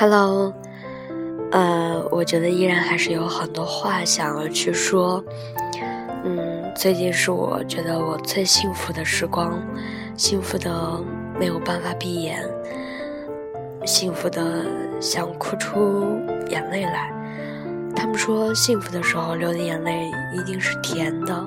[0.00, 0.54] Hello，
[1.52, 5.22] 呃，我觉得依然还是有很多话想要去说。
[6.24, 9.62] 嗯，最近是我觉得我最幸福的时光，
[10.16, 10.98] 幸福的
[11.38, 12.42] 没有办法闭眼，
[13.84, 14.64] 幸福的
[15.02, 17.12] 想哭出眼泪来。
[17.94, 21.46] 他们说幸福的时候流的眼泪一定是甜的。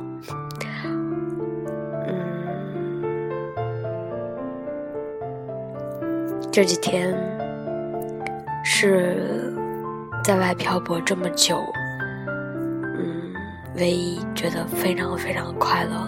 [2.06, 2.14] 嗯，
[6.52, 7.18] 这几天。
[8.84, 9.16] 是
[10.26, 11.64] 在外漂泊这么久，
[12.98, 13.34] 嗯，
[13.78, 16.06] 唯一觉得非常非常快乐、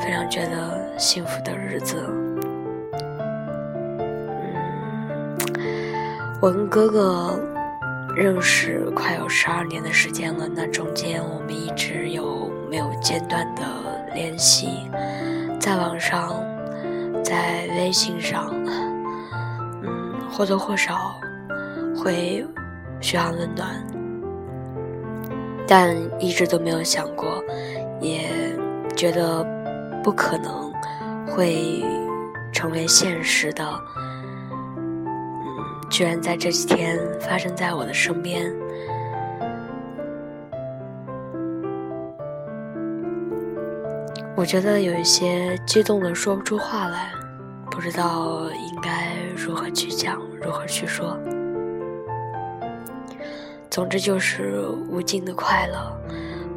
[0.00, 1.94] 非常觉得幸福的日子。
[5.54, 5.56] 嗯，
[6.42, 7.38] 我跟哥哥
[8.12, 13.62] 认识快有十二年的时间了，那中间我们一直有没有间断的
[14.14, 14.90] 联系，
[15.60, 16.34] 在网上，
[17.22, 18.52] 在微信上，
[19.84, 21.14] 嗯，或多或少。
[21.98, 22.46] 会
[23.00, 23.84] 嘘寒问暖，
[25.66, 27.42] 但一直都没有想过，
[28.00, 28.30] 也
[28.96, 29.44] 觉得
[30.02, 30.72] 不可能
[31.26, 31.84] 会
[32.52, 33.64] 成为现实的。
[34.76, 38.52] 嗯，居然在这几天发生在我的身边，
[44.36, 47.10] 我觉得有一些激动的说不出话来，
[47.70, 51.18] 不知道应该如何去讲，如何去说。
[53.78, 55.96] 总之就是无尽的快乐，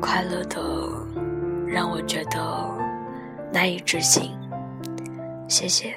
[0.02, 0.60] 快乐的
[1.68, 2.68] 让我觉得
[3.54, 4.32] 难以置信。
[5.48, 5.94] 谢谢。